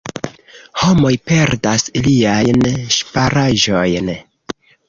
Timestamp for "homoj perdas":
0.83-1.85